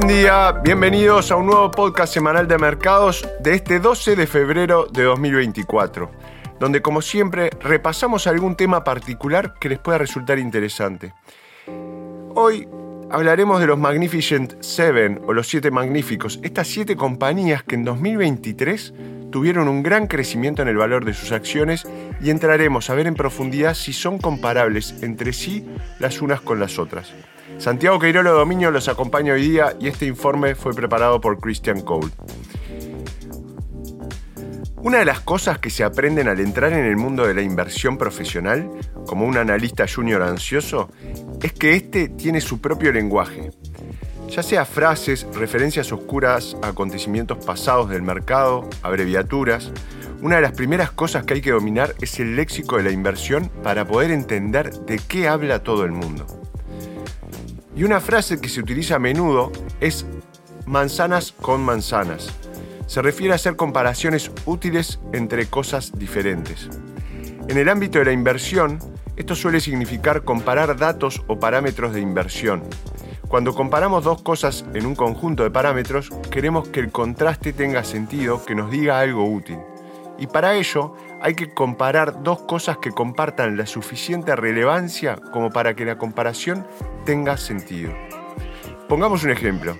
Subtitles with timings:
[0.00, 4.86] Buen día, bienvenidos a un nuevo podcast semanal de mercados de este 12 de febrero
[4.86, 6.08] de 2024,
[6.60, 11.14] donde como siempre repasamos algún tema particular que les pueda resultar interesante.
[12.36, 12.68] Hoy
[13.10, 18.94] hablaremos de los Magnificent Seven o los Siete Magníficos, estas siete compañías que en 2023
[19.32, 21.84] tuvieron un gran crecimiento en el valor de sus acciones
[22.20, 26.78] y entraremos a ver en profundidad si son comparables entre sí las unas con las
[26.78, 27.12] otras.
[27.58, 32.12] Santiago Queirolo Dominio los acompaña hoy día y este informe fue preparado por Christian Cole.
[34.76, 37.98] Una de las cosas que se aprenden al entrar en el mundo de la inversión
[37.98, 38.70] profesional,
[39.08, 40.88] como un analista junior ansioso,
[41.42, 43.50] es que este tiene su propio lenguaje.
[44.28, 49.72] Ya sea frases, referencias oscuras a acontecimientos pasados del mercado, abreviaturas,
[50.22, 53.50] una de las primeras cosas que hay que dominar es el léxico de la inversión
[53.64, 56.37] para poder entender de qué habla todo el mundo.
[57.78, 60.04] Y una frase que se utiliza a menudo es
[60.66, 62.28] manzanas con manzanas.
[62.88, 66.68] Se refiere a hacer comparaciones útiles entre cosas diferentes.
[67.46, 68.80] En el ámbito de la inversión,
[69.14, 72.64] esto suele significar comparar datos o parámetros de inversión.
[73.28, 78.44] Cuando comparamos dos cosas en un conjunto de parámetros, queremos que el contraste tenga sentido,
[78.44, 79.58] que nos diga algo útil.
[80.18, 85.74] Y para ello hay que comparar dos cosas que compartan la suficiente relevancia como para
[85.74, 86.66] que la comparación
[87.04, 87.92] tenga sentido.
[88.88, 89.76] Pongamos un ejemplo.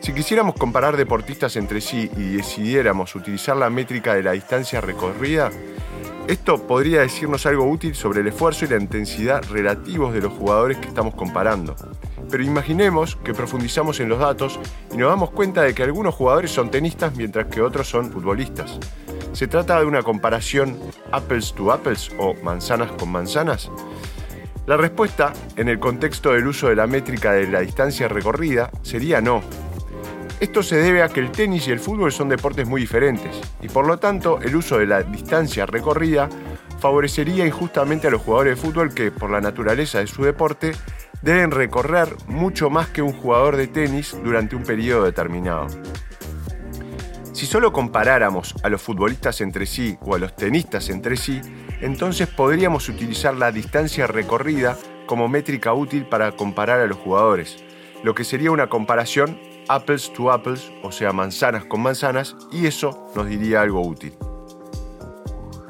[0.00, 5.50] Si quisiéramos comparar deportistas entre sí y decidiéramos utilizar la métrica de la distancia recorrida,
[6.28, 10.78] esto podría decirnos algo útil sobre el esfuerzo y la intensidad relativos de los jugadores
[10.78, 11.74] que estamos comparando.
[12.30, 14.58] Pero imaginemos que profundizamos en los datos
[14.92, 18.78] y nos damos cuenta de que algunos jugadores son tenistas mientras que otros son futbolistas.
[19.32, 20.78] ¿Se trata de una comparación
[21.12, 23.70] apples to apples o manzanas con manzanas?
[24.66, 29.20] La respuesta, en el contexto del uso de la métrica de la distancia recorrida, sería
[29.20, 29.42] no.
[30.40, 33.68] Esto se debe a que el tenis y el fútbol son deportes muy diferentes, y
[33.68, 36.28] por lo tanto el uso de la distancia recorrida
[36.80, 40.72] favorecería injustamente a los jugadores de fútbol que, por la naturaleza de su deporte,
[41.22, 45.66] deben recorrer mucho más que un jugador de tenis durante un periodo determinado.
[47.32, 51.40] Si solo comparáramos a los futbolistas entre sí o a los tenistas entre sí,
[51.80, 57.62] entonces podríamos utilizar la distancia recorrida como métrica útil para comparar a los jugadores,
[58.02, 59.38] lo que sería una comparación
[59.68, 64.14] apples to apples, o sea, manzanas con manzanas, y eso nos diría algo útil.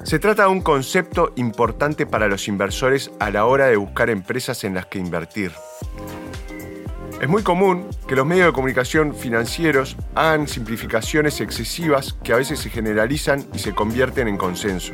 [0.06, 4.62] Se trata de un concepto importante para los inversores a la hora de buscar empresas
[4.62, 5.50] en las que invertir.
[7.20, 12.60] Es muy común que los medios de comunicación financieros hagan simplificaciones excesivas que a veces
[12.60, 14.92] se generalizan y se convierten en consenso.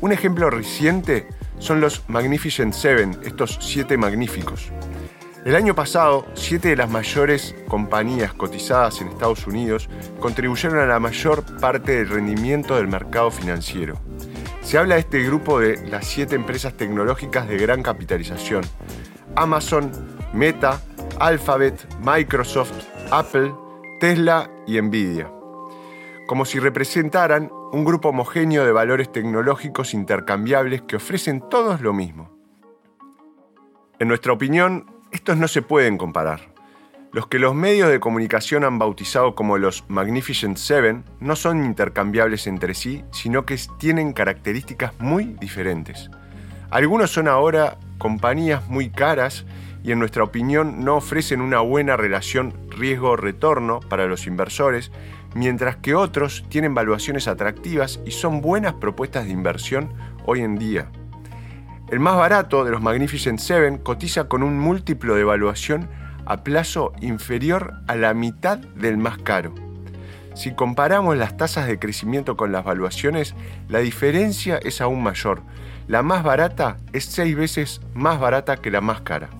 [0.00, 1.28] Un ejemplo reciente
[1.60, 4.72] son los Magnificent Seven, estos siete magníficos.
[5.44, 9.88] El año pasado, siete de las mayores compañías cotizadas en Estados Unidos
[10.18, 13.98] contribuyeron a la mayor parte del rendimiento del mercado financiero.
[14.62, 18.62] Se habla de este grupo de las siete empresas tecnológicas de gran capitalización.
[19.36, 19.92] Amazon,
[20.34, 20.82] Meta,
[21.20, 22.74] Alphabet, Microsoft,
[23.10, 23.54] Apple,
[24.00, 25.30] Tesla y Nvidia.
[26.26, 32.36] Como si representaran un grupo homogéneo de valores tecnológicos intercambiables que ofrecen todos lo mismo.
[33.98, 36.52] En nuestra opinión, estos no se pueden comparar.
[37.12, 42.46] Los que los medios de comunicación han bautizado como los Magnificent Seven no son intercambiables
[42.46, 46.10] entre sí, sino que tienen características muy diferentes.
[46.70, 49.46] Algunos son ahora compañías muy caras
[49.82, 54.92] y en nuestra opinión no ofrecen una buena relación riesgo-retorno para los inversores,
[55.34, 59.90] mientras que otros tienen valuaciones atractivas y son buenas propuestas de inversión
[60.26, 60.90] hoy en día.
[61.90, 65.88] El más barato de los Magnificent Seven cotiza con un múltiplo de evaluación
[66.26, 69.54] a plazo inferior a la mitad del más caro.
[70.34, 73.34] Si comparamos las tasas de crecimiento con las valuaciones,
[73.68, 75.40] la diferencia es aún mayor.
[75.86, 79.30] La más barata es seis veces más barata que la más cara.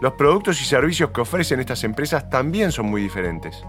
[0.00, 3.64] Los productos y servicios que ofrecen estas empresas también son muy diferentes.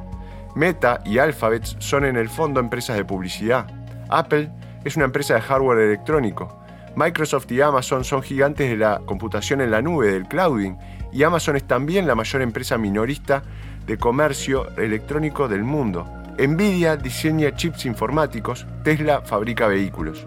[0.53, 3.65] Meta y Alphabet son en el fondo empresas de publicidad.
[4.09, 4.51] Apple
[4.83, 6.64] es una empresa de hardware electrónico.
[6.95, 10.77] Microsoft y Amazon son gigantes de la computación en la nube, del clouding,
[11.11, 13.43] y Amazon es también la mayor empresa minorista
[13.85, 16.07] de comercio electrónico del mundo.
[16.37, 20.25] Nvidia diseña chips informáticos, Tesla fabrica vehículos.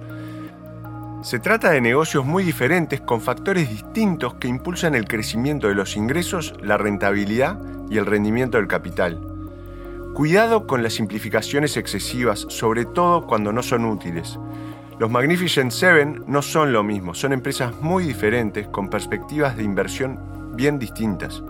[1.23, 5.97] Se trata de negocios muy diferentes con factores distintos que impulsan el crecimiento de los
[5.97, 7.59] ingresos, la rentabilidad
[7.91, 9.21] y el rendimiento del capital.
[10.15, 14.39] Cuidado con las simplificaciones excesivas, sobre todo cuando no son útiles.
[14.99, 20.19] Los Magnificent Seven no son lo mismo, son empresas muy diferentes con perspectivas de inversión
[20.57, 21.41] bien distintas.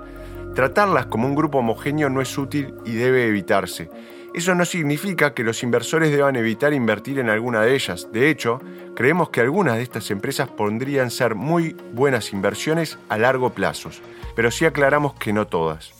[0.55, 3.89] Tratarlas como un grupo homogéneo no es útil y debe evitarse.
[4.35, 8.09] Eso no significa que los inversores deban evitar invertir en alguna de ellas.
[8.12, 8.61] De hecho,
[8.95, 13.89] creemos que algunas de estas empresas podrían ser muy buenas inversiones a largo plazo,
[14.37, 15.95] pero sí aclaramos que no todas.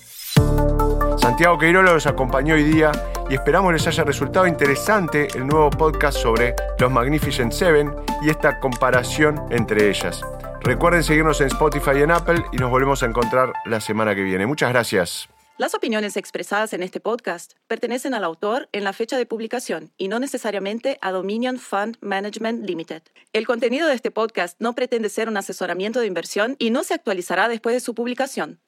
[1.17, 2.93] Santiago Queirola los acompañó hoy día
[3.31, 7.93] y esperamos les haya resultado interesante el nuevo podcast sobre los Magnificent Seven
[8.23, 10.23] y esta comparación entre ellas.
[10.63, 14.23] Recuerden seguirnos en Spotify y en Apple y nos volvemos a encontrar la semana que
[14.23, 14.47] viene.
[14.47, 15.29] Muchas gracias.
[15.59, 20.07] Las opiniones expresadas en este podcast pertenecen al autor en la fecha de publicación y
[20.07, 23.03] no necesariamente a Dominion Fund Management Limited.
[23.33, 26.95] El contenido de este podcast no pretende ser un asesoramiento de inversión y no se
[26.95, 28.61] actualizará después de su publicación.